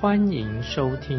[0.00, 1.18] 欢迎收听。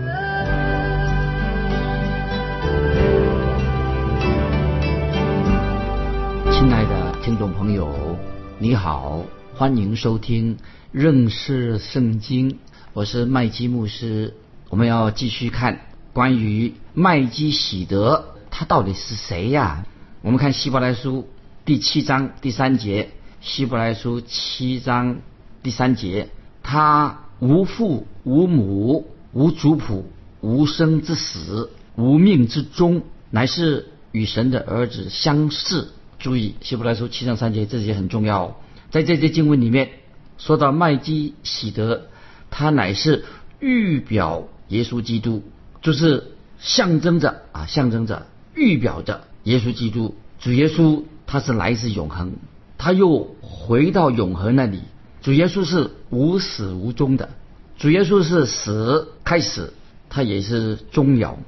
[6.52, 8.18] 亲爱的听众朋友，
[8.58, 10.58] 你好，欢迎收听
[10.92, 12.58] 认识圣经。
[12.94, 14.34] 我是麦基牧师，
[14.70, 19.86] 我们要继续看关于麦基喜德，他到底是谁呀？
[20.24, 21.30] 我们看希伯来书
[21.66, 23.12] 第七章第三节，
[23.42, 25.18] 希伯来书七章
[25.62, 26.30] 第三节，
[26.64, 30.06] 他无父无母无族谱
[30.42, 35.90] 无生之死无命之终，乃是与神的儿子相似。
[36.20, 38.60] 注意，希伯来书七章三节这节很重要，
[38.92, 39.90] 在这节经文里面
[40.38, 42.04] 说到麦基喜德，
[42.50, 43.26] 他乃是
[43.60, 45.44] 预表耶稣基督，
[45.82, 49.22] 就是象征着啊，象征着预表着。
[49.46, 52.34] 耶稣基督，主耶稣他是来自永恒，
[52.78, 54.82] 他又回到永恒那里。
[55.24, 57.30] 主耶稣是无始无终的，
[57.82, 59.74] 主耶稣是死开始，
[60.08, 61.40] 他也是终了。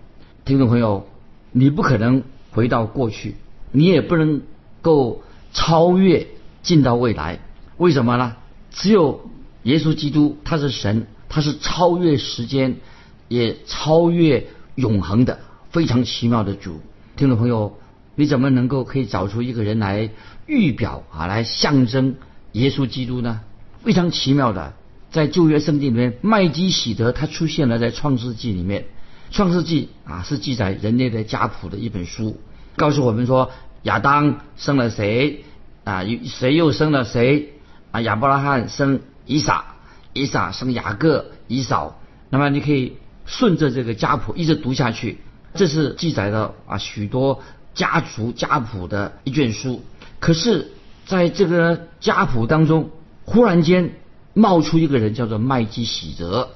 [0.46, 1.06] 听众朋友，
[1.52, 3.36] 你不可能回到过去，
[3.72, 4.42] 你也不能
[4.82, 5.22] 够
[5.54, 6.26] 超越
[6.64, 7.40] 进到未来。
[7.78, 8.36] 为什么呢？
[8.72, 9.30] 只有
[9.62, 12.78] 耶稣基督，他是神，他是超越时间，
[13.28, 15.38] 也超越永恒的，
[15.70, 16.80] 非常奇妙的主。
[17.16, 17.78] 听众朋友。
[18.16, 20.12] 你怎么能够可以找出一个人来
[20.46, 22.16] 预表啊，来象征
[22.54, 23.42] 耶稣基督呢？
[23.84, 24.74] 非常奇妙的，
[25.14, 28.84] 在旧约圣经里面，麦基喜德他出现了在创世纪里面。
[29.32, 32.42] 创世纪啊是记载人类的家谱的一本书，
[32.76, 33.52] 告诉我们说
[33.84, 35.46] 亚当生了谁
[35.86, 37.54] 啊，谁又生了谁
[37.92, 38.02] 啊？
[38.02, 39.76] 亚伯拉罕生以撒，
[40.12, 42.02] 以撒生雅各、以扫。
[42.30, 45.20] 那么你可以顺着这个家谱一直读下去，
[45.54, 47.42] 这是记载的啊许多。
[47.76, 49.82] 家族家谱的一卷书，
[50.20, 50.72] 可是
[51.08, 52.92] 在这个家谱当中，
[53.26, 53.96] 忽然间
[54.34, 56.50] 冒出一个人，叫做麦基喜德，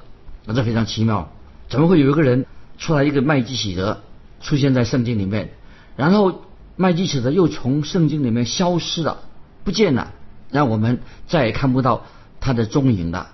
[0.46, 1.32] 那这非常奇妙，
[1.70, 2.46] 怎么会有一个人
[2.78, 4.02] 出来一个麦基喜德
[4.42, 5.52] 出现在圣经里面，
[5.96, 6.42] 然后
[6.76, 9.20] 麦基喜德又从圣经里面消失了，
[9.64, 10.14] 不见了，
[10.52, 12.06] 让我们再也看不到
[12.40, 13.30] 他的踪影了。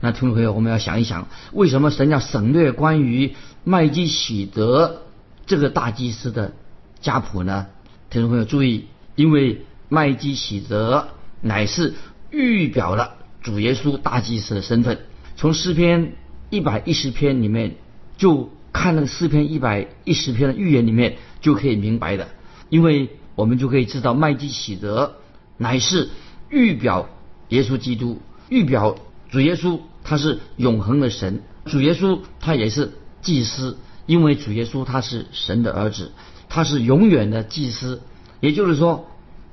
[0.00, 5.02] 那听众朋友，我们要想一想，为什么神要省略关于麦基喜德
[5.46, 6.52] 这个大祭司的？
[7.00, 7.66] 家谱呢？
[8.10, 11.10] 听众朋友注意，因为麦基喜德
[11.40, 11.94] 乃是
[12.30, 13.17] 预表了
[13.48, 14.98] 主耶稣大祭司的身份。
[15.34, 16.12] 从诗篇
[16.50, 17.76] 一百一十篇里面，
[18.18, 22.28] 就看那个诗篇一百一十篇的预言里面就可以明白的。
[22.68, 25.14] 因为我们就可以知道麦基喜德
[25.56, 26.10] 乃是
[26.50, 27.08] 预表
[27.48, 28.20] 耶稣基督，
[28.50, 28.96] 预表
[29.30, 32.92] 主耶稣他是永恒的神，主耶稣他也是
[33.22, 36.12] 祭司，因为主耶稣他是神的儿子。
[36.50, 38.02] 他是永远的祭司，
[38.40, 39.08] 也就是说，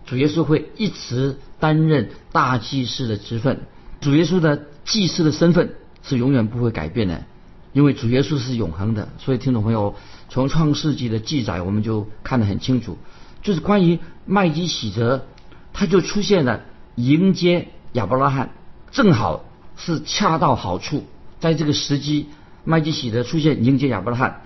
[0.06, 3.62] 主耶稣会一直担任大祭司的职分。
[4.06, 5.74] 主耶稣的祭司的身份
[6.04, 7.24] 是永远不会改变的，
[7.74, 9.10] 因为主耶稣是永恒的。
[9.18, 9.96] 所以，听众朋友，
[10.30, 13.00] 从创世纪的记载，我们就看得很清楚，
[13.42, 15.26] 就是关于麦基喜德，
[15.74, 16.62] 他就出现了
[16.94, 18.52] 迎接亚伯拉罕，
[18.92, 19.44] 正好
[19.76, 21.04] 是恰到好处，
[21.40, 22.28] 在这个时机，
[22.64, 24.42] 麦基喜德出现迎接亚伯拉罕，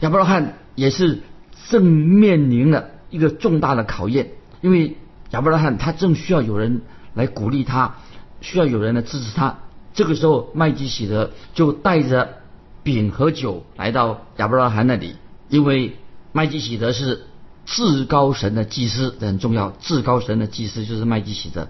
[0.00, 1.20] 亚伯拉罕也是。
[1.68, 4.96] 正面临了一个重大的考验，因为
[5.30, 6.82] 亚伯拉罕他正需要有人
[7.14, 7.94] 来鼓励他，
[8.42, 9.58] 需要有人来支持他。
[9.94, 12.38] 这个时候，麦基喜德就带着
[12.82, 15.16] 饼和酒来到亚伯拉罕那里，
[15.48, 15.96] 因为
[16.32, 17.26] 麦基喜德是
[17.64, 19.70] 至高神的祭司，很重要。
[19.80, 21.68] 至高神的祭司就是麦基喜德，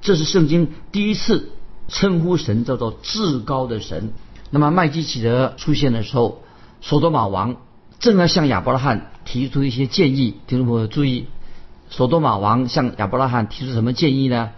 [0.00, 1.50] 这是圣经第一次
[1.88, 4.12] 称呼神叫做至高的神。
[4.50, 6.42] 那么麦基喜德出现的时候，
[6.80, 7.56] 索多玛王。
[8.00, 11.26] 正要向亚伯拉罕提出一些建议，听众朋友注意，
[11.88, 14.50] 索多玛王向亚伯拉罕提出什么建议呢？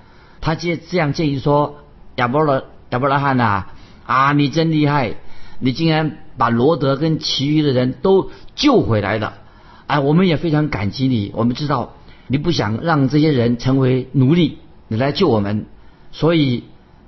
[0.46, 1.81] 他接这样建议说
[2.14, 3.64] ：“亚伯拉亚伯拉罕呐，
[4.06, 5.16] 啊，你真厉害，
[5.58, 9.38] 你竟然把罗德跟其余的人都救回来了，
[9.88, 11.32] 哎，我们也非常感激你。
[11.34, 11.94] 我们知道
[12.28, 15.66] 你不想让这些人成为奴隶，你来救我们，
[16.12, 16.62] 所以，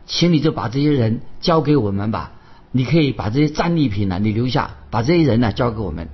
[0.04, 2.32] 请你就把这些人交给我们吧。
[2.72, 6.08] 你可以把这些战利品呢，你留下，把这些人呢交给我们。”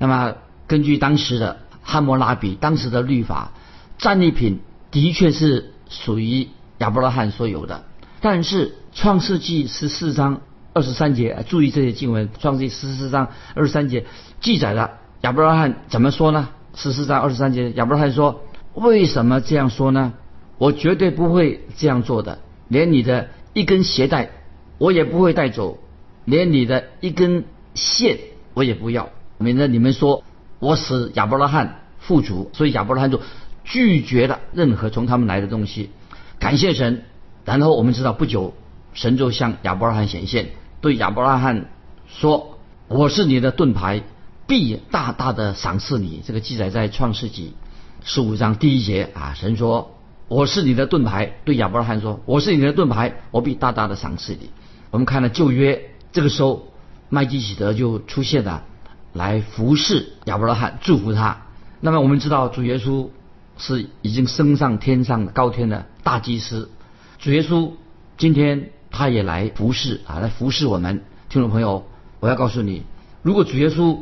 [0.00, 0.32] 那么，
[0.66, 3.52] 根据当时的汉谟拉比当时的律法，
[3.98, 4.60] 战利品
[4.90, 6.48] 的确是属于
[6.80, 7.84] 亚伯拉罕所有的。
[8.20, 10.42] 但是《创世纪》十四章
[10.74, 14.04] 二十三节，注意这些经文，创世纪十四章二十三节
[14.40, 16.50] 记载了亚伯拉罕怎么说呢？
[16.74, 18.42] 十四章二十三节，亚伯拉罕说
[18.74, 20.12] ：“为什么这样说呢？
[20.58, 22.38] 我绝对不会这样做的，
[22.68, 24.30] 连你的一根鞋带
[24.78, 25.78] 我也不会带走，
[26.24, 27.44] 连你的一根
[27.74, 28.18] 线
[28.52, 30.22] 我也不要，免得你们说
[30.58, 33.20] 我使亚伯拉罕富足。”所以亚伯拉罕就
[33.64, 35.90] 拒绝了任何从他们来的东西，
[36.40, 37.04] 感谢神。
[37.44, 38.54] 然后我们知道，不久
[38.92, 40.48] 神就向亚伯拉罕显现，
[40.80, 41.66] 对亚伯拉罕
[42.08, 42.58] 说
[42.88, 44.02] ：“我是你的盾牌。”
[44.46, 46.22] 必大大的赏赐你。
[46.26, 47.54] 这个记载在创世纪
[48.02, 49.94] 十五章第一节啊，神说
[50.26, 54.50] ：“我是你的盾牌。”对亚伯拉罕说：“我是你的盾牌，我必大大的赏赐你。”
[54.90, 56.66] 我们看了旧约，这个时候
[57.08, 58.64] 麦基喜德就出现了，
[59.12, 61.42] 来服侍亚伯拉罕，祝福他。
[61.80, 63.08] 那么我们知道主耶稣
[63.60, 66.70] 是已经升上天上高天的大祭司，
[67.18, 67.70] 主耶稣
[68.18, 71.84] 今天他也来服侍啊，来服侍我们听众朋友。
[72.18, 72.82] 我要告诉你，
[73.22, 74.00] 如果主耶稣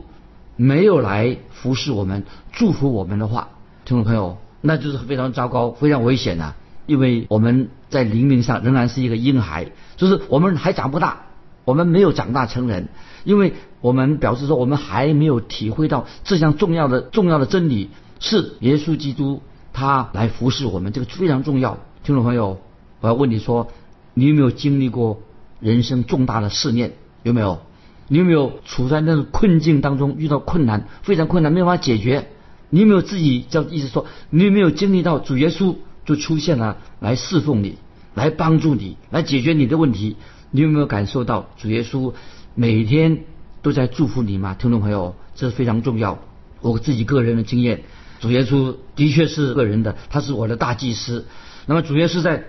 [0.56, 3.50] 没有来服侍我们、祝福我们的话，
[3.84, 6.54] 听众朋友，那就是非常糟糕、非常危险的。
[6.86, 11.26] 因为我们在灵命上仍然是一个婴孩，就是我们还长不大，
[11.64, 12.88] 我们没有长大成人。
[13.22, 19.42] 因为我们表示说，我们还没有体会到这项重要的、重要的真理，是耶稣基督
[19.72, 21.78] 他来服侍我们，这个非常重要。
[22.02, 22.60] 听众朋友，
[23.00, 23.68] 我要问你说，
[24.14, 25.20] 你有没有经历过
[25.60, 26.92] 人生重大的试炼？
[27.22, 27.60] 有没有？
[28.08, 32.28] 你有没有处在那种困境当中，遇到困难非常困难，没有办法解决？
[32.70, 37.76] 你有没有自己叫意思说，你有没有经历到主耶稣就出现了，来侍奉你，
[38.14, 40.16] 来帮助你，来解决你的问题？
[40.50, 42.14] 你有没有感受到主耶稣
[42.54, 43.24] 每天
[43.60, 44.54] 都在祝福你吗？
[44.54, 46.18] 听众朋友，这是非常重要。
[46.60, 47.82] 我自己个人的经验，
[48.20, 51.26] 主耶稣的确是个人的，他是我的大祭司。
[51.66, 52.44] 那么主耶稣在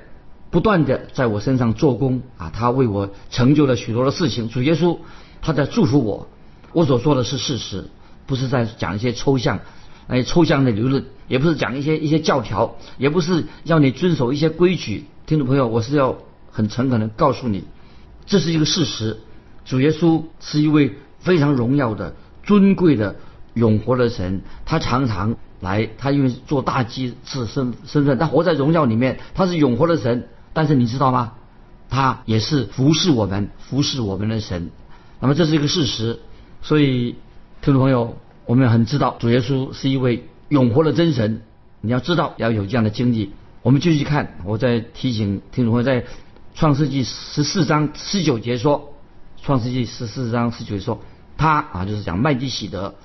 [0.49, 4.49] 不断的在我身上做工啊，他为我成就了许多的事情。
[4.49, 4.97] 主耶稣。
[5.41, 6.27] 他在祝福我，
[6.73, 7.85] 我所说的是事实，
[8.25, 9.61] 不是在讲一些抽象、
[10.07, 15.05] 哎抽象的理论，也不是讲一些一些教条，也不是要你遵守一些规矩。
[15.27, 16.17] 听众朋友，我是要
[16.51, 17.63] 很诚恳的告诉你，
[18.25, 19.21] 这是一个事实。
[19.63, 22.13] 主耶稣是一位非常荣耀的、
[22.43, 23.15] 尊贵的、
[23.53, 30.27] 永活的神，他常常来，他因为做大祭司身身份，他活在荣耀里面，他是永活的神。
[30.53, 31.33] 但是你知道吗？
[31.89, 34.71] 他也是服侍我们、服侍我们的神。
[35.19, 36.19] 那么这是一个事实，
[36.61, 37.15] 所以
[37.61, 41.41] 听众朋友，我们很知道主耶稣是一位永活的真神。
[41.81, 43.31] 你要知道要有这样的经历。
[43.61, 46.05] 我们继续看，我在提醒听众朋友，在
[46.53, 48.93] 创世纪十四章十九节说，
[49.41, 50.99] 创世纪十四章十九节说，
[51.37, 52.95] 他啊就是讲麦基喜德，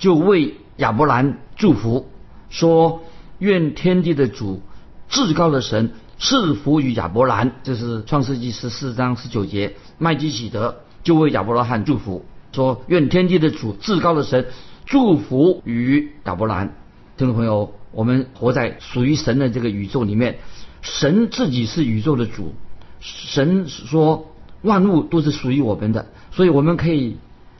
[0.00, 2.08] 就为亚伯兰祝福，
[2.48, 3.02] 说
[3.38, 4.62] 愿天地的主
[5.08, 7.52] 至高的神赐福于亚伯兰。
[7.62, 10.80] 这是创世纪十四章十九节，麦基喜德。
[11.02, 14.48] 就为亚伯拉罕祝福，说愿天地的主至高的神
[14.84, 16.74] 祝福于亚伯兰。
[17.16, 20.40] 听众朋友，我们活在属于神的这个宇宙里面，
[20.82, 22.54] 神自己是宇宙的主，
[23.00, 24.30] 神说
[24.60, 27.16] 万物都是属于我们的，所以我们可以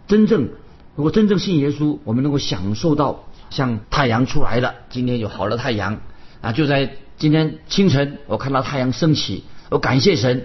[0.06, 0.50] 真正
[1.00, 5.98] 如果真正信耶稣，我们能够享受到像太阳出来了，今天有好的太阳
[6.42, 10.44] 啊，就在今天清晨我看到太阳升起，我感谢神，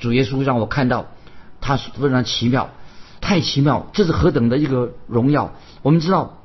[0.00, 1.08] 主耶稣让我看到。
[1.60, 2.70] 他非常奇妙，
[3.20, 3.90] 太奇妙！
[3.92, 5.52] 这是何等的一个荣耀！
[5.82, 6.38] 我们知道，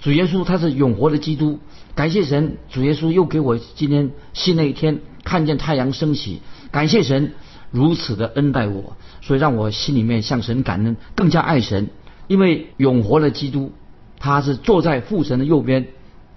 [0.00, 1.60] 主耶稣他是永活的基督。
[1.94, 6.42] 感谢神，主耶稣又给我今天新的一天，看见太阳升起。
[6.72, 7.34] 感谢神
[7.70, 11.88] 如此的恩待我，所以让我心里面向神感恩，更加爱神。
[12.30, 13.72] 因为永活的基督，
[14.20, 15.88] 他是坐在父神的右边。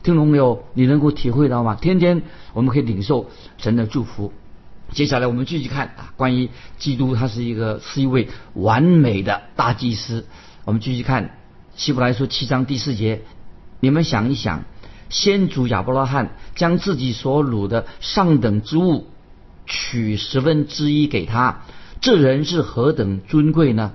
[0.01, 0.63] 听懂没有？
[0.73, 1.75] 你能够体会到吗？
[1.75, 2.23] 天天
[2.53, 4.33] 我们可以领受神的祝福。
[4.91, 10.25] 接下来我们继续看啊，关于基督，他是一个是一位完美的大祭司。
[10.65, 11.37] 我们继续看
[11.75, 13.21] 希伯来书七章第四节，
[13.79, 14.63] 你们想一想，
[15.09, 19.05] 先祖亚伯拉罕将自己所掳的上等之物
[19.67, 21.61] 取十分之一给他，
[22.01, 23.93] 这人是何等尊贵呢？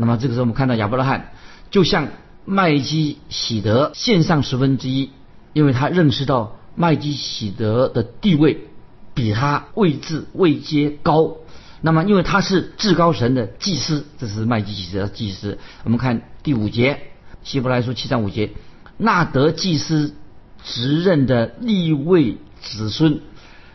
[0.00, 1.30] 那么这个时候我们看到亚伯拉罕
[1.70, 2.08] 就像
[2.44, 5.10] 麦基喜德献上十分之一，
[5.52, 8.66] 因为他认识到麦基喜德的地位。
[9.12, 11.34] 比他位置位阶高，
[11.82, 15.58] 那么因为他是至高神的祭司，这是麦基洗德的祭司。
[15.84, 17.00] 我们看第五节，
[17.42, 18.52] 希伯来书七章五节，
[18.96, 20.14] 纳德祭司
[20.64, 23.20] 职任的立位子孙，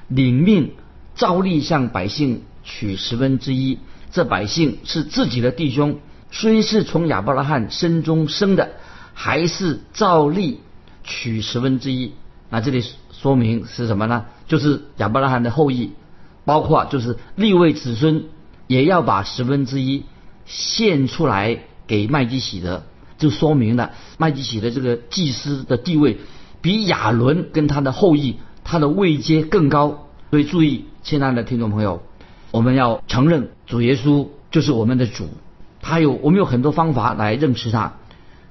[0.07, 0.71] 领命
[1.15, 3.77] 照例向百姓取十分之一。
[4.11, 5.99] 这百姓是自己的弟兄，
[6.37, 8.71] 虽是从亚伯拉罕身中生的，
[9.13, 10.59] 还是照例
[11.01, 12.11] 取十分之一。
[12.49, 14.25] 那这里说明是什么呢？
[14.45, 15.91] 就是亚伯拉罕的后裔，
[16.43, 18.25] 包括就是立位子孙，
[18.67, 20.03] 也要把十分之一
[20.45, 22.83] 献出来给麦基喜德，
[23.17, 26.17] 就说明了麦基喜德这个祭司的地位
[26.59, 30.09] 比亚伦跟他的后裔他的位阶更高。
[30.31, 32.03] 所以注意，亲爱的听众朋友，
[32.51, 35.29] 我们要承认主耶稣就是我们的主。
[35.87, 37.93] 他有我们有很多方法来认识他，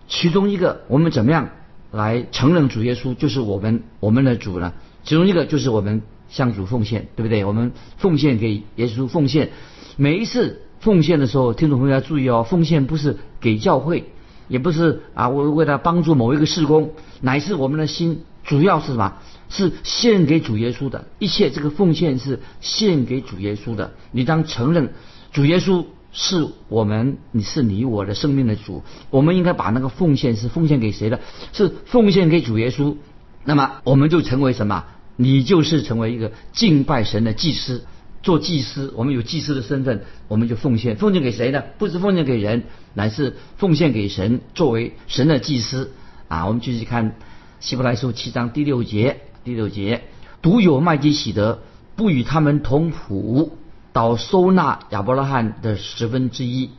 [0.06, 1.48] 其中一个我们怎么样
[1.90, 4.72] 来承认主耶稣就是我们我们的主呢？
[5.02, 7.44] 其中一个就是我们向主奉献，对不对？
[7.44, 9.50] 我们奉献给耶稣奉献，
[9.96, 14.04] 每一次奉献的时候，听众朋友要注意哦，奉献不是给教会，
[14.46, 19.14] 也不是啊为为了帮助某一个事工，乃是我们的心主要是什么？
[19.50, 23.92] 是献给主耶稣的，一切这个奉献是献给主耶稣的。
[24.12, 24.92] 你当承认
[25.32, 25.84] 主耶稣
[26.14, 31.21] 是我们，你是你我的生命的主，我们应该把那个奉献是奉献给谁的？
[31.52, 32.97] 是奉献给主耶稣。
[33.44, 34.85] 那么我们就成为什么？
[35.16, 37.85] 你就是成为一个敬拜神的祭司，
[38.23, 41.62] 做祭司，我们有祭司的身份，我们就奉献，奉献给谁呢？
[41.78, 42.62] 不是奉献给人，
[42.94, 45.92] 乃是奉献给神，作为神的祭司
[46.28, 46.47] 啊。
[46.47, 47.16] 我们继续看
[47.61, 49.21] 希伯来书七章第六节。
[49.44, 50.04] 第六节，
[50.40, 51.61] 独有麦基喜德
[51.97, 53.59] 不与他们同谱，
[53.94, 56.70] 倒收纳亚伯拉罕的十分之一，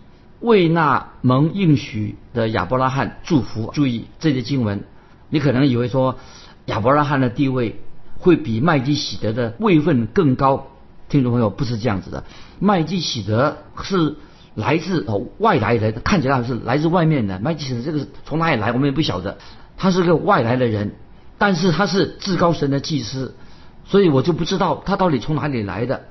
[0.41, 3.72] 为那蒙应许的亚伯拉罕祝福。
[3.74, 4.84] 注意这些经文，
[5.29, 6.17] 你可能以为说
[6.65, 7.79] 亚伯拉罕的地位
[8.19, 10.67] 会比麦基喜德的位分更高。
[11.07, 12.25] 听众朋友，不是这样子的。
[12.60, 14.17] 麦基喜德是
[14.53, 17.39] 来自哦外来的，看起来是来自外面的。
[17.39, 19.38] 麦基喜德这个是从哪里来，我们也不晓得，
[19.77, 20.95] 他是个外来的人。
[21.38, 23.36] 但是他是至高神的祭司，
[23.86, 26.05] 所以我就不知道他到底从哪里来的，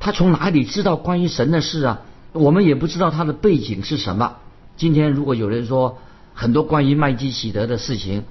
[0.00, 2.02] 他从哪里知道关于神的事啊？
[2.32, 4.36] 我们也不知道他的背景是什么。
[4.76, 5.98] 今天如果有人说
[6.34, 8.24] 很多关于麦基喜德的事情，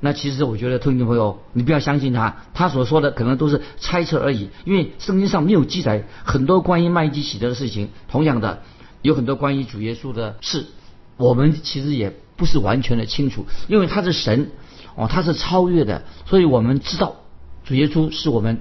[0.00, 7.90] 那其实我觉得听众朋友，你不要相信他，他所说的可能都是猜测而已，因为圣经上没有记载很多关于麦基喜德的事情。
[8.08, 8.62] 同样的，
[9.02, 10.66] 有很多关于主耶稣的事，
[11.16, 14.50] 我们其实也不是完全的清楚，因为他是神。
[14.94, 17.16] 哦，他是超越的，所以我们知道
[17.64, 18.60] 主耶稣是我们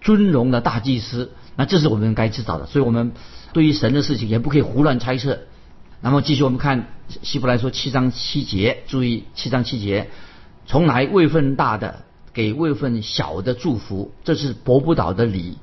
[0.00, 2.66] 尊荣的大祭司，那这是我们该知道的。
[2.66, 3.12] 所以我们
[3.52, 5.40] 对于神的事情也不可以胡乱猜测。
[6.00, 6.88] 那么继续我们看
[7.22, 10.10] 希伯来说七章七节，注意七章七节，
[10.66, 15.58] 从来位份大的给位份小的祝福，这是伯不倒的礼。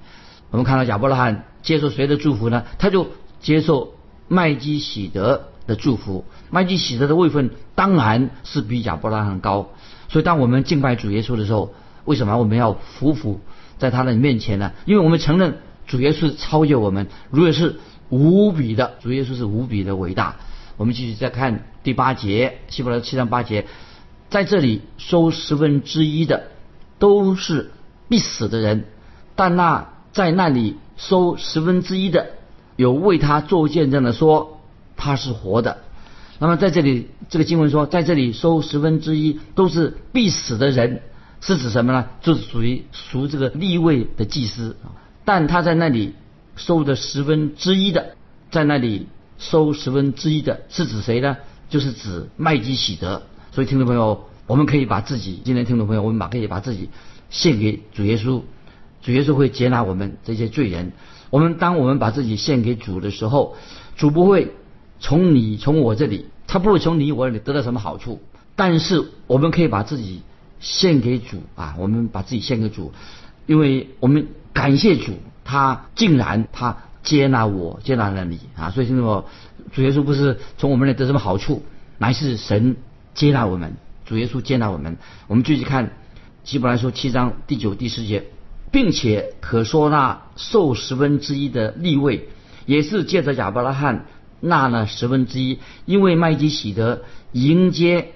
[0.52, 2.64] 我们看到亚伯拉罕接受谁的祝福呢？
[2.78, 3.08] 他就
[3.42, 3.94] 接受
[4.28, 6.26] 麦基喜德的祝福。
[6.50, 9.72] 麦基喜德的位分当然是比亚伯拉罕高。
[10.08, 11.74] 所以，当我们敬拜主耶稣的时候，
[12.06, 13.40] 为什么我们要匍匐
[13.78, 14.72] 在他的面前呢？
[14.86, 17.80] 因为我们承认主耶稣超越我们，如果是
[18.10, 20.38] 无比的，主耶稣是无比的伟大。
[20.78, 23.66] 我们继续再看第八节，希伯来七章八节，
[24.30, 26.44] 在这里收十分之一的
[27.00, 27.72] 都是
[28.08, 28.86] 必死的人，
[29.36, 32.28] 但那在那里收十分之一的，
[32.76, 34.62] 有为他做见证的说
[34.96, 35.80] 他是活的。
[36.38, 41.02] 那么在这里，这个经文说，在这里收十分之一都是必死的人，
[41.42, 42.06] 是指什么呢？
[42.22, 44.96] 就是属于属这个立位的祭司啊，
[45.30, 46.16] 但他在那里
[46.56, 48.16] 收的十分之一的，
[48.50, 49.06] 在那里
[49.38, 51.38] 收十分之一的是指谁呢？
[51.70, 53.22] 就是指麦基喜德。
[53.52, 56.90] 所以听众朋友，我们可以把自己，今天听众朋友，我们把可以把自己
[57.30, 58.42] 献给主耶稣，
[59.04, 60.94] 主耶稣会接纳我们这些罪人。
[61.30, 63.56] 我们当我们把自己献给主的时候，
[63.96, 64.56] 主不会。
[65.00, 68.20] 从你从我这里，他不会从你我这里得到什么好处，
[68.56, 70.24] 但是我们可以把自己
[70.60, 72.92] 献给主啊，我们把自己献给主，
[73.46, 74.28] 因为我们
[74.60, 75.14] 感谢主，
[75.46, 79.24] 他竟然他接纳我，接纳了你啊，所以听说
[79.72, 81.64] 主耶稣不是从我们那得什么好处，
[81.98, 82.76] 乃是神
[83.14, 84.98] 接纳我们，主耶稣接纳我们。
[85.28, 85.94] 我们继续看
[86.44, 88.26] 希伯来书七章第九第十节，
[88.70, 92.28] 并且可说那受十分之一的立位，
[92.66, 94.08] 也是借着亚伯拉罕。
[94.42, 97.02] 纳了十分之一，因为麦基喜德
[97.32, 98.14] 迎接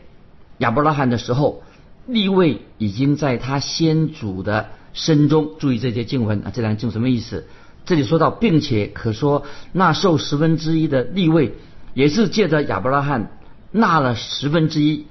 [0.58, 1.64] 亚伯拉罕的时候，
[2.06, 5.52] 立位已经在他先祖的身中。
[5.60, 7.48] 注意这些经文啊，这两经什么意思？
[7.86, 11.54] 这里说到，并且可说那受十分之一的立位，
[11.94, 13.38] 也是借着亚伯拉罕
[13.72, 15.06] 纳了十分之一。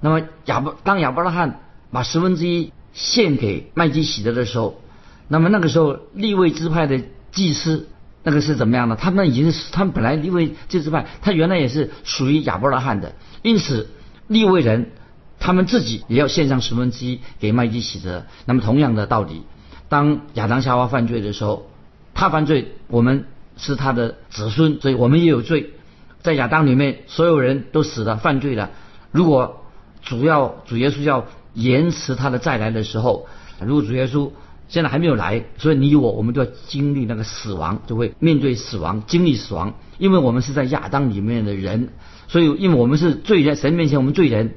[0.00, 4.80] 那么亚伯当亚伯拉罕把十分之一献给麦基喜德的时候，
[5.28, 7.00] 那么那个时候立位支派的
[7.32, 7.88] 祭司。
[8.24, 8.96] 那个是怎么样呢？
[9.00, 13.88] 他们已经是他们本来立位这支派，他原来也是属于亚伯拉罕的，因此
[14.26, 14.90] 利未人
[15.38, 18.24] 他们自己也要献上十分之一给麦基洗德。
[18.44, 19.42] 那么同样的道理，
[19.88, 21.70] 当亚当夏娃犯罪的时候，
[22.14, 23.24] 他犯罪，我们
[23.56, 25.70] 是他的子孙，所以我们也有罪。
[26.20, 28.70] 在亚当里面，所有人都死了，犯罪了。
[29.12, 29.64] 如果
[30.02, 33.28] 主要主耶稣要延迟他的再来的时候，
[33.60, 34.30] 如果主耶稣
[34.68, 41.90] 现在还没有来，所以你我我们都要经历那个死亡，就会面对死亡，经历死亡，因为我们是在亚当里面的人，
[42.26, 44.56] 所以因为我们是罪人，神面前我们罪人，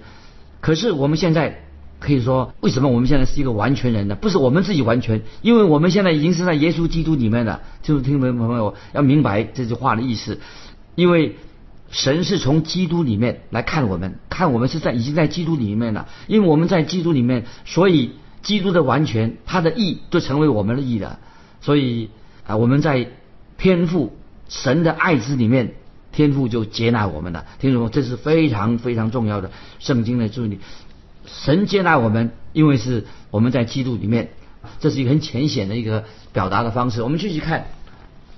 [0.61, 1.65] 可是我们现在
[1.99, 4.15] 可以说，为什么我们现在是一个完全人呢？
[4.15, 10.39] 不是我们自己完全，因为我们现在已经是在耶稣基督里面的，就是听众朋友要明白这句话的意思，
[10.95, 11.35] 因为
[11.89, 18.11] 神是从基督里面来看我们，看我们是在已经在基督里面了，因为我们在基督里面，所以。
[18.41, 21.19] 基督的完全，他的义就成为我们的义了。
[21.61, 22.09] 所以
[22.47, 23.07] 啊，我们在
[23.59, 24.17] 天赋
[24.49, 25.75] 神的爱之里面，
[26.11, 27.45] 天赋就接纳我们了。
[27.59, 27.89] 听懂吗？
[27.91, 30.59] 这是非常非常重要的圣经的注意。
[31.25, 34.31] 神接纳我们，因为是我们在基督里面，
[34.79, 37.01] 这是一个很浅显的一个表达的方式。
[37.01, 37.67] 我们继续看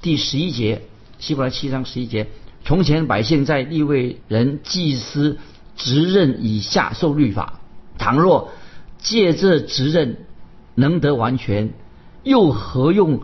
[0.01, 0.82] 第十一节，
[1.18, 2.27] 希伯来七章十一节：
[2.65, 5.38] 从前百姓在立位人祭司
[5.75, 7.62] 职任以下受律法，
[7.98, 8.51] 倘若
[9.00, 10.18] 借这职任
[10.75, 11.74] 能得完全，
[12.24, 13.22] 又何用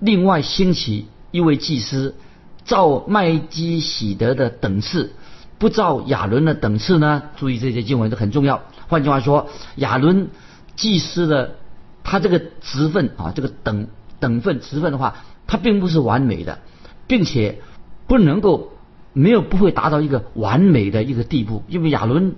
[0.00, 2.16] 另外兴起一位祭司，
[2.64, 5.12] 照麦基喜德的等次，
[5.58, 7.22] 不照亚伦的等次呢？
[7.36, 8.62] 注意这些经文都很重要。
[8.88, 10.28] 换句话说，亚伦
[10.76, 11.56] 祭司的
[12.04, 13.88] 他这个职分啊，这个等
[14.20, 15.16] 等份职分的话，
[15.46, 16.58] 他并不是完美的，
[17.06, 17.60] 并且
[18.06, 18.72] 不能够
[19.12, 22.34] 没有不会达到一个完美的一个地步，因为亚伦。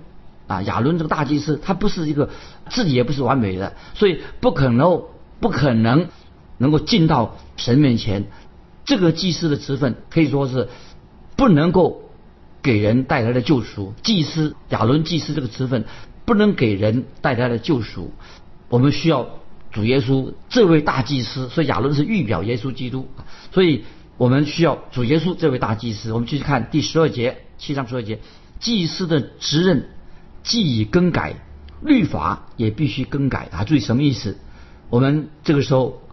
[0.47, 2.29] 啊，亚伦这个大祭司，他不是一个
[2.69, 5.01] 自己也不是完美的，所以不可能
[5.39, 6.05] 不可能
[6.59, 8.25] 能够进到神面前。
[8.85, 10.69] 这个祭司的职分可以说是
[11.35, 12.09] 不能够
[12.61, 13.93] 给人带来的救赎。
[14.03, 15.85] 祭司亚伦祭司这个职分
[16.23, 18.13] 不能给人带来的救赎。
[18.69, 19.27] 我们需要
[19.71, 23.07] 主耶稣这位大祭司，所以亚伦是预表耶稣基督，
[23.51, 23.83] 所以
[24.17, 26.13] 我们需要主耶稣这位大祭司。
[26.13, 28.19] 我们继续看第十二节，七章十二节，
[28.59, 29.89] 祭司的职任。
[30.47, 31.37] 既已更改，
[31.81, 33.63] 律法也必须更改啊！
[33.63, 34.37] 注意什么意思？
[34.91, 36.03] 我们这个时候，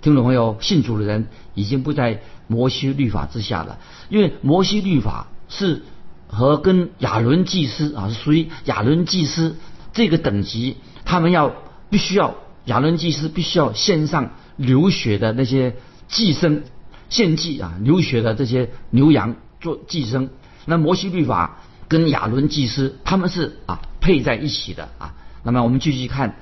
[0.00, 3.78] 听众朋友，信主的人已经不在摩西律法之下了，
[4.08, 5.82] 因为摩西律法是
[6.26, 9.56] 和跟亚伦祭司啊，是属于亚伦祭司
[9.92, 11.54] 这个等级，他们要
[11.90, 15.76] 必须要亚伦祭司必须要献上流血的那些
[16.08, 16.62] 祭牲
[17.08, 20.28] 献祭啊，流血的这些牛羊做祭牲。
[20.66, 21.60] 那摩西律法。
[21.90, 25.12] 跟亚伦祭司他们是啊配在一起的啊。
[25.42, 26.36] 那么我们继续看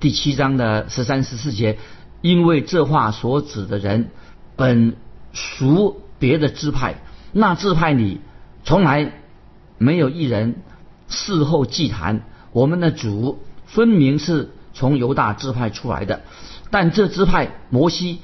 [0.00, 1.78] 第七章的十三十四节，
[2.20, 4.10] 因为这话所指的人
[4.56, 4.96] 本
[5.32, 6.96] 属别的支派，
[7.32, 8.20] 那支派里
[8.64, 9.12] 从来
[9.78, 10.62] 没有一人
[11.08, 12.22] 事后祭坛。
[12.52, 16.22] 我们的主分明是从犹大支派出来的，
[16.70, 18.20] 但这支派摩西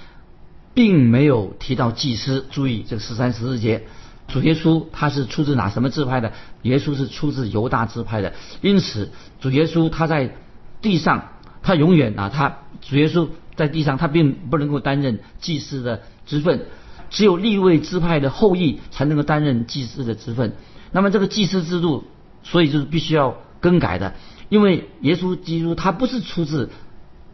[0.72, 2.46] 并没有提到祭司。
[2.50, 3.86] 注意这个十三十四节。
[4.26, 6.32] 主耶稣他是出自哪什么支派的？
[6.62, 10.34] 耶稣是出自犹大支派的，因此主耶稣他在
[10.80, 11.28] 地上，
[11.62, 16.66] 他永远啊，他主耶稣在地上，他并不能够担任祭司的职分，
[17.10, 20.54] 只有立位支派的后裔才能够担任祭司的职分。
[20.92, 22.04] 那么这个祭司制度，
[22.42, 24.14] 所以就是必须要更改的，
[24.48, 26.70] 因为耶稣基督他不是出自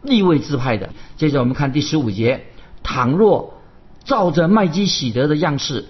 [0.01, 0.89] 立位支派的。
[1.17, 2.45] 接着我们看第十五节，
[2.83, 3.61] 倘若
[4.03, 5.85] 照着麦基喜德的样式。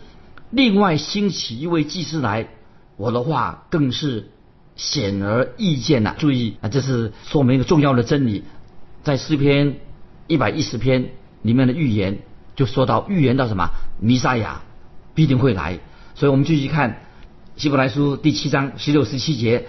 [0.49, 2.49] 另外兴起一位祭司来，
[2.97, 4.31] 我的话更是
[4.75, 6.15] 显而易见了。
[6.17, 8.43] 注意啊，这是说明一个重要的真理，
[9.01, 9.77] 在诗篇
[10.27, 11.09] 一百一十篇
[11.41, 12.19] 里面的预言
[12.55, 13.69] 就说到预言到什么？
[13.99, 14.61] 弥赛亚
[15.13, 15.79] 必定会来。
[16.15, 17.01] 所以我们继续看
[17.55, 19.67] 希伯来书第七章十六十七节，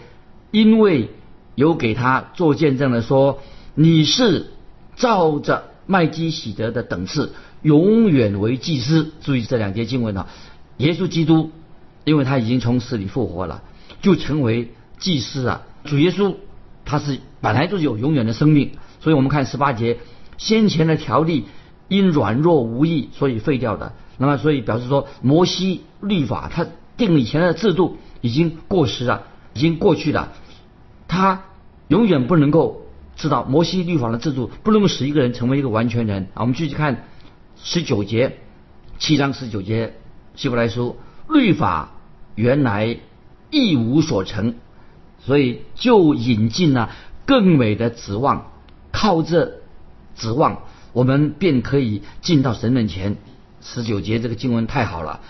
[0.51, 1.11] 因为
[1.55, 3.41] 有给他做见证的说，
[3.75, 4.53] 你是
[4.97, 9.13] 照着麦基喜德的等次，永远为祭司。
[9.23, 10.29] 注意这两节经文啊。
[10.79, 11.51] 耶稣基督，
[12.05, 13.63] 因为他已经从死里复活了，
[14.01, 15.63] 就成为祭司啊。
[15.85, 16.35] 主耶稣
[16.85, 19.99] 他是本来就有永远的生命，所以我们看十八节，
[20.39, 21.47] 先前的条例
[21.89, 23.93] 因软弱无益，所以废掉的。
[24.19, 26.67] 那么所以表示说，摩西律法他
[26.97, 30.33] 定以前的制度已经过时了，已经过去了，
[31.09, 31.43] 他
[31.89, 32.83] 永远不能够
[33.17, 36.43] 知道摩西律法的制度不能够使一个人成为一个完全人啊。
[36.43, 37.05] 我们继续看
[37.63, 38.39] 十九节，
[38.99, 39.95] 七章十九节。
[40.35, 40.97] 希伯来书，
[41.29, 41.93] 律法
[42.35, 42.97] 原来
[43.51, 44.55] 一无所成，
[45.19, 46.91] 所以就引进了
[47.27, 48.51] 更美的指望，
[48.93, 49.61] 靠这
[50.17, 53.17] 指望，我们便可以进到神面前。
[53.61, 55.21] 十九节这个经文太好了，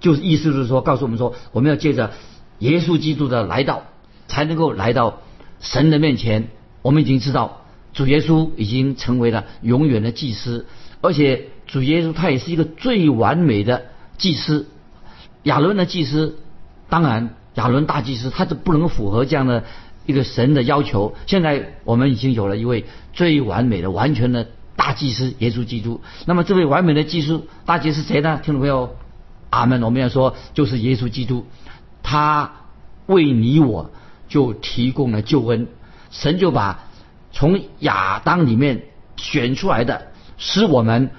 [0.00, 2.12] 就是意思就是说，告诉我们说，我们要借着
[2.58, 3.84] 耶稣基督的来到，
[4.26, 5.20] 才能够来到
[5.60, 6.48] 神的面前。
[6.82, 7.62] 我们已经知道，
[7.94, 10.66] 主耶稣已经成为了永远的祭司，
[11.00, 13.86] 而且主耶稣他也是一个最完美的。
[14.18, 14.66] 祭司
[15.44, 16.38] 亚伦的祭司，
[16.88, 19.62] 当然亚伦大祭司他是不能符合这样的
[20.08, 21.14] 一个神的要求。
[21.26, 26.00] 现在我们已经有了一位最完美的、完全的大祭司耶稣基督。
[26.24, 28.40] 那么这位完美的祭司大祭司谁呢？
[28.42, 28.96] 听众朋友，
[29.50, 29.82] 阿门。
[29.82, 31.46] 我们要说就是耶稣基督，
[32.02, 32.52] 他
[33.06, 33.90] 为你我
[34.28, 35.68] 就提供了救恩，
[36.10, 36.84] 神就把
[37.30, 38.84] 从亚当里面
[39.16, 41.10] 选出来的，使我们。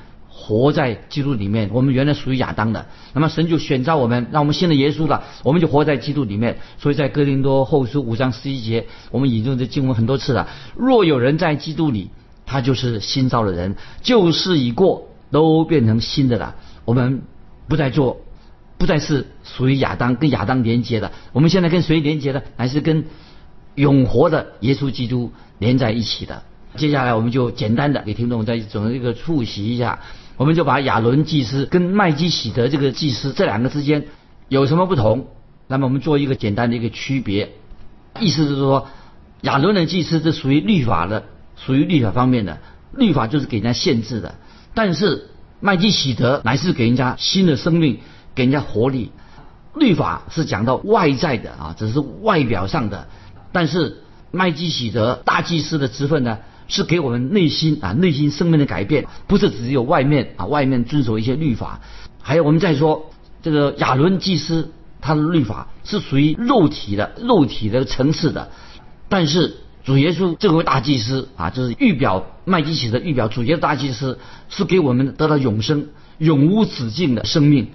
[0.50, 6.58] 活在基督里面，我们原来属于亚当的，那么神就选召我们，让我们信了耶稣了，我们就活在基督里面。
[6.80, 10.50] 所以在哥林多后书五章十一节，我们引用这经文很多次了。
[10.76, 12.10] 若有人在基督里，
[12.48, 16.56] 他就是新造的人，旧事已过，都变成新的了。
[16.84, 17.22] 我们
[17.68, 18.18] 不再做，
[18.80, 21.12] 不再是属于亚当，跟亚当连接的。
[21.32, 22.42] 我们现在跟谁连接的？
[22.58, 23.06] 还是跟
[23.76, 26.42] 永活的耶稣基督连在一起的。
[26.76, 30.00] 接下来我们就简单的给听众再总一个复习一下。
[30.40, 34.06] 我们就把亚伦祭司跟麦基喜德这个祭司这两个之间
[34.48, 35.28] 有什么不同？
[35.68, 37.56] 那么我们做一个简单的一个区别，
[38.22, 38.88] 意思是说，
[39.42, 41.26] 亚伦的祭司是属于律法的，
[41.58, 42.60] 属于律法方面的，
[42.94, 44.36] 律法就是给人家限制的。
[44.74, 48.00] 但是麦基喜德乃是给人家新的生命，
[48.34, 49.12] 给人家活力。
[49.76, 53.10] 律法是讲到外在的啊，只是外表上的，
[53.52, 56.38] 但是麦基喜德大祭司的职分呢？
[56.70, 61.82] 是给我们内心啊，内心生命的改变，不是只有外面啊，外面遵守一些律法，
[62.22, 68.50] 还有我们再说这个亚伦祭司他的律法是属于肉体的，肉体的层次的，
[69.10, 75.88] 但是主耶稣这位大祭司啊，就是预表麦基洗的预表，主耶稣大祭司是给我们得到永生、
[76.20, 77.70] 永无止境的生命。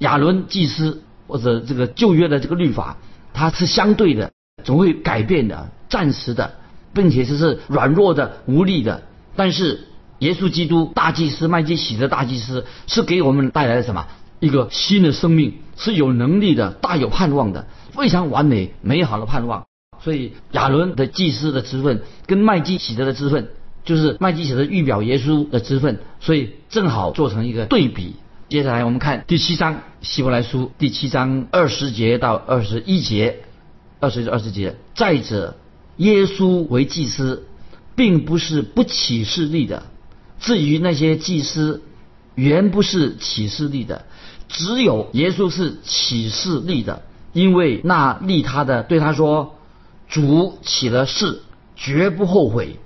[0.00, 2.98] 亚伦祭司或者这个旧约的这个律法，
[3.32, 4.30] 它是相对的，
[4.64, 6.59] 总会改变的，暂时的。
[6.92, 9.02] 并且这是软弱的、无力的，
[9.36, 9.86] 但是
[10.18, 14.06] 耶稣基督大祭司麦基洗德大祭司是给我们带来了什么？
[14.40, 19.66] 一个新的生命，是有能力的、大有盼望的、非常完美、美好的盼望。
[20.02, 23.48] 所以亚伦的祭司的职分跟麦基洗德的职分，
[23.84, 28.16] 就是麦基洗德预表耶稣的职分，所以正好做成一个对比。
[28.48, 33.40] 接下来我们看第七章希伯来书第七章二十节到二十一节，
[34.00, 35.54] 二十至二十节，再者。
[36.00, 37.44] 耶稣为祭司，
[37.94, 39.82] 并不是不起势力的。
[40.40, 41.82] 至于那些祭司，
[42.34, 44.06] 原不是起势力的，
[44.48, 47.02] 只有耶稣是起势力的。
[47.34, 49.58] 因为那利他的对他说
[50.08, 51.42] ：“主起了誓，
[51.76, 52.80] 绝不后悔。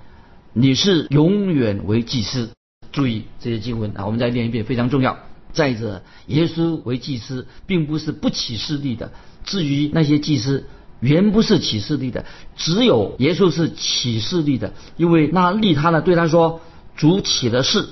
[0.51, 2.49] 你是永远为祭司。”
[2.91, 5.17] 注意这些经文啊，我们再念一遍，非常重要。
[5.53, 9.13] 再者，耶稣为祭司，并不是不起势力的。
[9.45, 10.65] 至于那些祭司，
[11.05, 16.61] 原不是启示力的，只有耶稣是启示力的，因为那利他呢对他说
[16.97, 17.85] ：“主起了誓，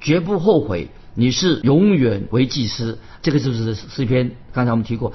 [0.00, 5.12] 绝不后悔，你是永远为祭司。”这个就是诗篇，刚才我们提过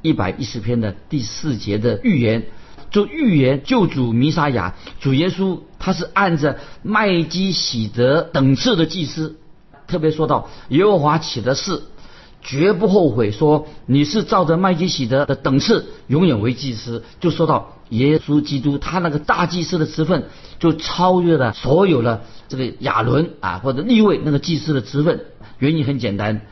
[0.00, 2.46] 一百一十篇的第四节的预言，
[2.90, 9.36] 就预言救主弥撒亚主耶稣，他是按着麦基喜德等次的祭司，
[9.86, 11.82] 特别说到耶和华起的誓。
[12.44, 17.02] 绝不后悔，说你是照着麦基喜德的等次，永远为祭司。
[17.18, 20.24] 就说到耶稣基督，他那个大祭司的职分，
[20.58, 25.24] 就超越了所有的这个亚伦啊或者立位那个祭司的职分。
[25.58, 26.42] 原因很简单，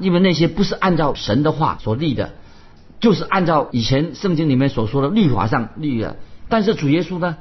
[0.00, 2.32] 因为那些不是按照神的话所立的，
[2.98, 6.16] 就是按照以前圣经里面所说的律法上立的。
[6.48, 7.36] 但是主耶稣呢，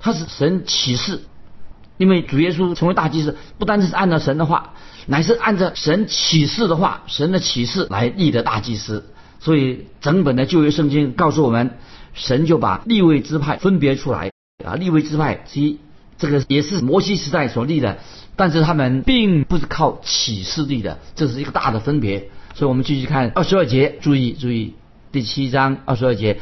[0.00, 1.20] 他是神启示，
[1.96, 4.74] 因为主耶稣成为大祭司，不单是按照神的话。
[5.06, 9.04] 乃是按照神启示的话，神的启示来立的大祭司。
[9.38, 11.76] 所以整本的旧约圣经告诉我们，
[12.14, 14.30] 神就把立位支派分别出来
[14.64, 14.76] 啊。
[14.76, 15.78] 立位支派其
[16.16, 17.98] 这个也是摩西时代所立的，
[18.34, 22.30] 但是他们并不是靠启示立的，这是一个大的分别。
[22.54, 24.74] 所以我们继续看二十二节，注意注意
[25.12, 26.40] 第七章二十二节，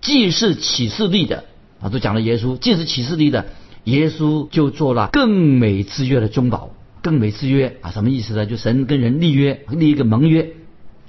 [0.00, 1.44] 既是启示立的
[1.82, 3.46] 啊，都讲了耶稣，既是启示立的，
[3.84, 6.70] 耶稣就做了更美之约的中保。
[7.02, 8.46] 更美之约啊，什么意思呢？
[8.46, 10.52] 就神跟人立约，立一个盟约。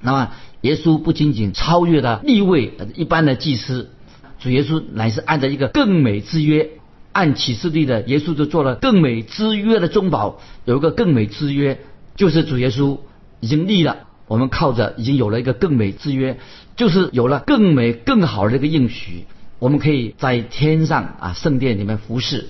[0.01, 0.31] 那么
[0.61, 3.91] 耶稣不仅仅超越了立位一般的祭司，
[4.39, 6.71] 主耶稣乃是按照一个更美之约，
[7.11, 10.41] 按启示立的，耶稣就做了更美之约的中保。
[10.65, 11.79] 有一个更美之约，
[12.15, 12.97] 就是主耶稣
[13.39, 16.39] 已经立了，我们靠着已经有了一个更美之约，
[16.75, 19.25] 就是有了更美更好的一个应许，
[19.59, 22.47] 我们可以在天上啊圣殿里面服侍。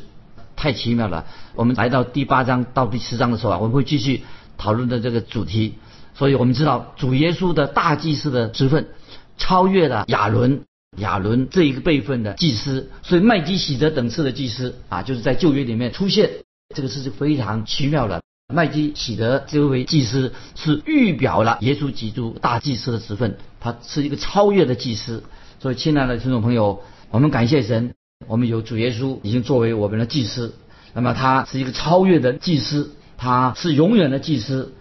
[0.63, 1.25] 太奇妙了！
[1.55, 4.23] 我们来到第八章到第十章的时候啊，我们会继续
[4.57, 5.73] 讨论的这个主题。
[6.15, 8.87] 所以我们知道主耶稣的大祭司的职分
[9.35, 10.61] 超越了亚伦，
[10.95, 16.29] 亚伦这一个辈分的祭司，所以麦基喜德等次的祭司啊，就是在旧约里面出现，
[16.73, 18.21] 这个事是非常奇妙的。
[18.53, 25.25] 麦基喜德这位祭司是预表了耶稣基督大祭司的职分，他是一个超越的祭司。
[25.59, 27.95] 所以，亲爱的听众朋友，我们感谢神。
[28.27, 30.55] 我们有主耶稣已经作为我们的祭司，
[30.93, 34.73] 那么他是一个超越的祭司，他是永远的祭司。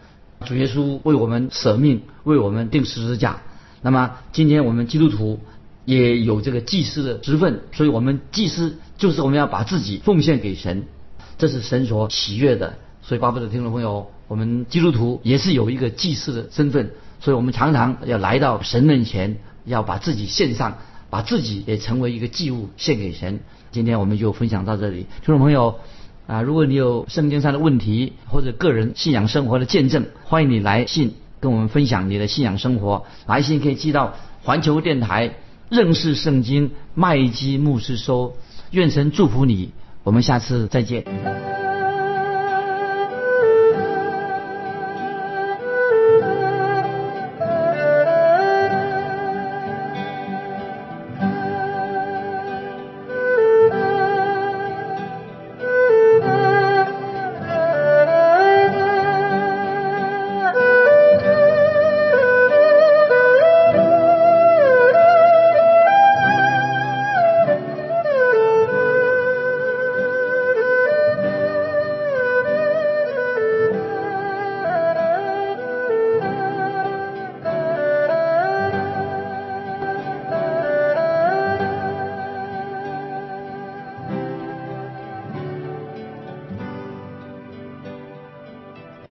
[0.45, 3.43] 主耶稣为我们舍命，为我们定十字架。
[3.81, 5.39] 那么今天我们基督徒
[5.85, 10.85] 也有这个祭司的职分，所以我们祭司就是我们要把自己奉献给神，
[11.39, 12.75] 这是神所喜悦的。
[13.03, 20.79] 所以，巴不得听众朋友，我们基督徒也是有一个祭司的身份，所以我们常常要来到神面前，要把自己献上，
[21.13, 23.41] 把自己也成为一个祭物献给神。
[23.71, 25.79] 今天我们就分享到这里，听众朋友。
[26.27, 33.05] 啊，如果你有圣经上的问题或者个人信仰生活的见证，欢迎你来信跟我们分享你的信仰生活。
[33.27, 35.35] 来信可以寄到环球电台
[35.69, 38.35] 认识圣经麦基牧师收。
[38.71, 39.73] 愿神祝福你，
[40.05, 41.32] 我们下次再见。